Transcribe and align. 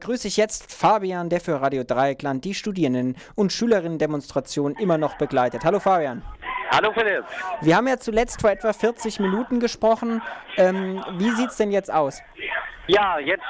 Grüße 0.00 0.26
ich 0.26 0.36
jetzt 0.36 0.76
Fabian, 0.76 1.28
der 1.28 1.40
für 1.40 1.60
Radio 1.60 1.84
Dreieckland 1.84 2.44
die 2.44 2.54
Studierenden- 2.54 3.14
und 3.36 3.52
Schülerinnen-Demonstration 3.52 4.74
immer 4.74 4.98
noch 4.98 5.16
begleitet. 5.18 5.64
Hallo 5.64 5.78
Fabian. 5.78 6.20
Hallo 6.72 6.92
Philipp. 6.92 7.24
Wir 7.60 7.76
haben 7.76 7.86
ja 7.86 7.96
zuletzt 7.96 8.40
vor 8.40 8.50
etwa 8.50 8.72
40 8.72 9.20
Minuten 9.20 9.60
gesprochen. 9.60 10.20
Ähm, 10.56 11.00
wie 11.18 11.30
sieht 11.30 11.50
es 11.50 11.58
denn 11.58 11.70
jetzt 11.70 11.92
aus? 11.92 12.20
Ja, 12.88 13.20
jetzt 13.20 13.44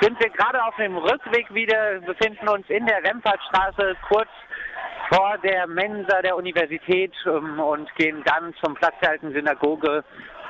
sind 0.00 0.18
wir 0.18 0.30
gerade 0.30 0.64
auf 0.64 0.74
dem 0.76 0.96
Rückweg 0.96 1.52
wieder, 1.52 2.00
befinden 2.00 2.48
uns 2.48 2.64
in 2.70 2.86
der 2.86 3.04
Rempartstraße 3.04 3.94
kurz 4.08 4.30
vor 5.08 5.38
der 5.42 5.66
Mensa 5.66 6.22
der 6.22 6.36
Universität 6.36 7.12
ähm, 7.26 7.58
und 7.58 7.92
gehen 7.96 8.22
dann 8.24 8.54
zum 8.62 8.74
Platz 8.74 8.94
der 9.00 9.10
alten 9.10 9.32
Synagoge, 9.32 10.04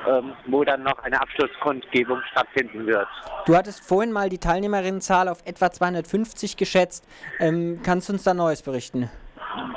ähm, 0.07 0.33
wo 0.47 0.63
dann 0.63 0.83
noch 0.83 0.99
eine 0.99 1.19
Abschlusskundgebung 1.21 2.21
stattfinden 2.31 2.85
wird. 2.85 3.07
Du 3.45 3.55
hattest 3.55 3.87
vorhin 3.87 4.11
mal 4.11 4.29
die 4.29 4.37
Teilnehmerinnenzahl 4.37 5.29
auf 5.29 5.39
etwa 5.45 5.71
250 5.71 6.57
geschätzt. 6.57 7.07
Ähm, 7.39 7.81
kannst 7.83 8.09
du 8.09 8.13
uns 8.13 8.23
da 8.23 8.33
Neues 8.33 8.61
berichten? 8.61 9.09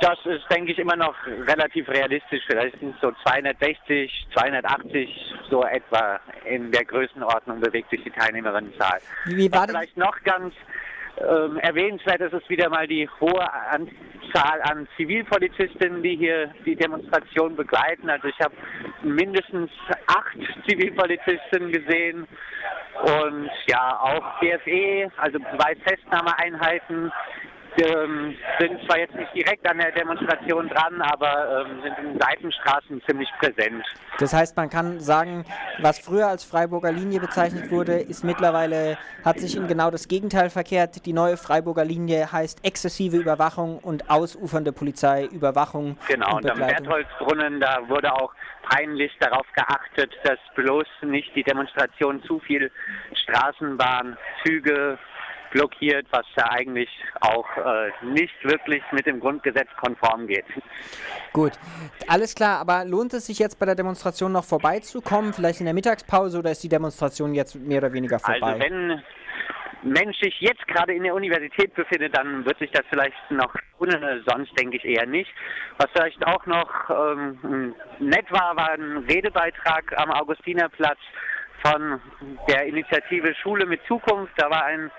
Das 0.01 0.17
ist, 0.25 0.43
denke 0.51 0.71
ich, 0.71 0.79
immer 0.79 0.95
noch 0.95 1.15
relativ 1.47 1.89
realistisch. 1.89 2.43
Vielleicht 2.47 2.79
sind 2.79 2.93
es 2.95 3.01
so 3.01 3.11
260, 3.25 4.27
280, 4.33 5.33
so 5.49 5.63
etwa 5.63 6.19
in 6.45 6.71
der 6.71 6.85
Größenordnung 6.85 7.59
bewegt 7.59 7.89
sich 7.89 8.03
die 8.03 8.11
Teilnehmerinnenzahl. 8.11 8.99
Wie 9.25 9.51
war 9.51 9.61
Was 9.61 9.71
vielleicht 9.71 9.97
noch 9.97 10.15
ganz 10.23 10.53
ähm, 11.17 11.57
erwähnenswert 11.59 12.21
ist 12.21 12.33
es 12.33 12.49
wieder 12.49 12.69
mal 12.69 12.87
die 12.87 13.07
hohe 13.19 13.53
Anzahl 14.33 14.61
an 14.63 14.87
Zivilpolizistinnen, 14.97 16.01
die 16.01 16.15
hier 16.15 16.53
die 16.65 16.75
Demonstration 16.75 17.55
begleiten. 17.55 18.09
Also 18.09 18.27
ich 18.27 18.39
habe 18.39 18.55
mindestens 19.03 19.69
acht 20.07 20.37
Zivilpolizistinnen 20.67 21.71
gesehen 21.71 22.27
und 23.01 23.49
ja 23.67 23.99
auch 23.99 24.39
BFE, 24.39 25.11
also 25.17 25.39
Beweisfestnahmeeinheiten, 25.39 27.11
ähm, 27.81 28.35
sind 28.59 28.79
zwar 28.85 28.99
jetzt 28.99 29.15
nicht 29.15 29.33
direkt 29.33 29.67
an 29.69 29.77
der 29.77 29.91
Demonstration 29.91 30.69
dran, 30.69 31.01
aber 31.01 31.65
ähm, 31.65 31.81
sind 31.81 31.97
in 31.99 32.19
Seitenstraßen 32.19 33.01
ziemlich 33.07 33.29
präsent. 33.39 33.83
Das 34.19 34.33
heißt, 34.33 34.55
man 34.57 34.69
kann 34.69 34.99
sagen, 34.99 35.45
was 35.79 35.99
früher 35.99 36.27
als 36.27 36.43
Freiburger 36.43 36.91
Linie 36.91 37.19
bezeichnet 37.19 37.71
wurde, 37.71 37.93
ist 37.93 38.23
mittlerweile, 38.23 38.97
hat 39.25 39.39
sich 39.39 39.55
in 39.55 39.67
genau 39.67 39.89
das 39.91 40.07
Gegenteil 40.07 40.49
verkehrt. 40.49 41.05
Die 41.05 41.13
neue 41.13 41.37
Freiburger 41.37 41.85
Linie 41.85 42.31
heißt 42.31 42.63
exzessive 42.63 43.17
Überwachung 43.17 43.79
und 43.79 44.09
ausufernde 44.09 44.71
Polizeiüberwachung. 44.71 45.97
Genau, 46.07 46.37
und, 46.37 46.45
und 46.45 46.51
am 46.51 46.59
Bertholdsbrunnen, 46.59 47.59
da 47.59 47.79
wurde 47.87 48.13
auch 48.13 48.33
peinlich 48.63 49.11
darauf 49.19 49.45
geachtet, 49.53 50.11
dass 50.23 50.39
bloß 50.55 50.87
nicht 51.01 51.35
die 51.35 51.43
Demonstration 51.43 52.23
zu 52.23 52.39
viel 52.39 52.71
Straßenbahnzüge 53.13 54.97
blockiert, 55.53 56.05
was 56.11 56.25
ja 56.35 56.51
eigentlich 56.51 56.89
auch 57.21 57.47
äh, 57.57 57.91
nicht 58.05 58.33
wirklich 58.43 58.83
mit 58.91 59.05
dem 59.05 59.19
Grundgesetz 59.19 59.69
konform 59.79 60.27
geht. 60.27 60.45
Gut, 61.31 61.53
alles 62.07 62.35
klar, 62.35 62.59
aber 62.59 62.83
lohnt 62.85 63.13
es 63.13 63.27
sich 63.27 63.39
jetzt 63.39 63.59
bei 63.59 63.65
der 63.65 63.75
Demonstration 63.75 64.31
noch 64.31 64.43
vorbeizukommen, 64.43 65.33
vielleicht 65.33 65.59
in 65.59 65.65
der 65.65 65.73
Mittagspause 65.73 66.39
oder 66.39 66.51
ist 66.51 66.63
die 66.63 66.69
Demonstration 66.69 67.33
jetzt 67.33 67.55
mehr 67.55 67.77
oder 67.77 67.93
weniger 67.93 68.19
vorbei? 68.19 68.41
Also 68.41 68.59
wenn 68.59 69.01
Mensch 69.83 70.17
sich 70.19 70.39
jetzt 70.39 70.65
gerade 70.67 70.93
in 70.93 71.03
der 71.03 71.13
Universität 71.13 71.73
befindet, 71.75 72.17
dann 72.17 72.45
wird 72.45 72.57
sich 72.57 72.71
das 72.71 72.85
vielleicht 72.89 73.15
noch 73.29 73.53
tun, 73.77 73.89
sonst 74.27 74.57
denke 74.57 74.77
ich 74.77 74.85
eher 74.85 75.05
nicht. 75.05 75.29
Was 75.77 75.87
vielleicht 75.93 76.25
auch 76.25 76.45
noch 76.45 76.89
ähm, 76.89 77.75
nett 77.99 78.31
war, 78.31 78.55
war 78.55 78.71
ein 78.71 79.05
Redebeitrag 79.09 79.93
am 79.97 80.11
Augustinerplatz 80.11 80.99
von 81.63 82.01
der 82.49 82.65
Initiative 82.65 83.33
Schule 83.35 83.65
mit 83.65 83.81
Zukunft. 83.87 84.33
Da 84.37 84.49
war 84.49 84.65
ein 84.65 84.89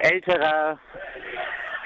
älterer 0.00 0.78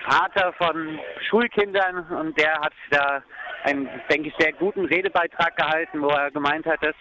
Vater 0.09 0.53
von 0.55 0.98
Schulkindern 1.29 2.07
und 2.11 2.39
der 2.39 2.53
hat 2.61 2.73
da 2.91 3.23
einen, 3.65 3.89
denke 4.11 4.29
ich, 4.29 4.34
sehr 4.39 4.53
guten 4.53 4.84
Redebeitrag 4.84 5.57
gehalten, 5.57 6.03
wo 6.03 6.09
er 6.09 6.30
gemeint 6.30 6.67
hat, 6.67 6.83
dass 6.83 6.95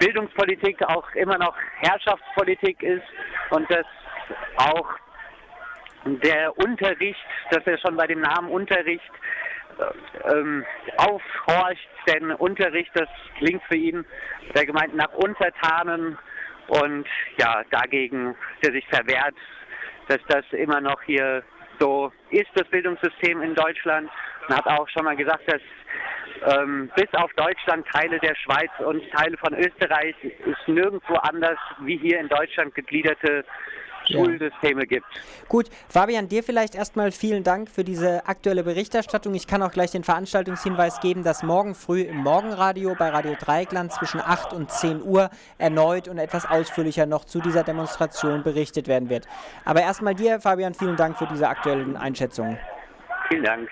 Bildungspolitik 0.00 0.82
auch 0.84 1.08
immer 1.14 1.38
noch 1.38 1.54
Herrschaftspolitik 1.78 2.82
ist 2.82 3.06
und 3.50 3.70
dass 3.70 3.86
auch 4.56 4.88
der 6.04 6.56
Unterricht, 6.58 7.24
dass 7.50 7.66
er 7.66 7.78
schon 7.78 7.96
bei 7.96 8.06
dem 8.06 8.20
Namen 8.20 8.50
Unterricht 8.50 9.10
ähm, 10.30 10.64
aufhorcht, 10.96 11.88
denn 12.08 12.32
Unterricht, 12.32 12.90
das 12.94 13.08
klingt 13.38 13.62
für 13.64 13.76
ihn, 13.76 14.04
der 14.54 14.66
gemeint 14.66 14.94
nach 14.94 15.12
Untertanen 15.12 16.18
und 16.68 17.06
ja, 17.38 17.62
dagegen, 17.70 18.36
der 18.62 18.72
sich 18.72 18.86
verwehrt, 18.88 19.34
dass 20.08 20.20
das 20.28 20.44
immer 20.52 20.80
noch 20.80 21.00
hier 21.02 21.42
so 21.78 22.12
ist, 22.30 22.50
das 22.54 22.68
Bildungssystem 22.68 23.42
in 23.42 23.54
Deutschland. 23.54 24.10
Man 24.48 24.58
hat 24.58 24.66
auch 24.66 24.88
schon 24.88 25.04
mal 25.04 25.16
gesagt, 25.16 25.50
dass 25.50 25.60
ähm, 26.54 26.90
bis 26.94 27.12
auf 27.14 27.32
Deutschland, 27.34 27.86
Teile 27.92 28.18
der 28.18 28.34
Schweiz 28.34 28.70
und 28.78 29.02
Teile 29.10 29.36
von 29.38 29.54
Österreich 29.54 30.14
es 30.22 30.68
nirgendwo 30.68 31.14
anders 31.14 31.58
wie 31.80 31.96
hier 31.96 32.20
in 32.20 32.28
Deutschland 32.28 32.74
gegliederte 32.74 33.44
Schulsysteme 34.08 34.82
ja. 34.82 34.86
gibt. 34.86 35.06
Gut, 35.48 35.70
Fabian, 35.88 36.28
dir 36.28 36.42
vielleicht 36.42 36.74
erstmal 36.74 37.12
vielen 37.12 37.44
Dank 37.44 37.70
für 37.70 37.84
diese 37.84 38.26
aktuelle 38.26 38.64
Berichterstattung. 38.64 39.34
Ich 39.34 39.46
kann 39.46 39.62
auch 39.62 39.70
gleich 39.70 39.90
den 39.90 40.04
Veranstaltungshinweis 40.04 41.00
geben, 41.00 41.22
dass 41.22 41.42
morgen 41.42 41.74
früh 41.74 42.02
im 42.02 42.16
Morgenradio 42.16 42.94
bei 42.98 43.08
Radio 43.10 43.34
Dreieckland 43.38 43.92
zwischen 43.92 44.20
8 44.20 44.52
und 44.52 44.70
10 44.70 45.02
Uhr 45.02 45.30
erneut 45.58 46.08
und 46.08 46.18
etwas 46.18 46.46
ausführlicher 46.46 47.06
noch 47.06 47.24
zu 47.24 47.40
dieser 47.40 47.62
Demonstration 47.62 48.42
berichtet 48.42 48.88
werden 48.88 49.08
wird. 49.08 49.26
Aber 49.64 49.80
erstmal 49.80 50.14
dir, 50.14 50.40
Fabian, 50.40 50.74
vielen 50.74 50.96
Dank 50.96 51.16
für 51.16 51.26
diese 51.26 51.48
aktuellen 51.48 51.96
Einschätzungen. 51.96 52.58
Vielen 53.28 53.44
Dank. 53.44 53.68